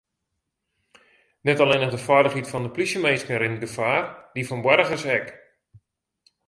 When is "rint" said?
3.41-3.61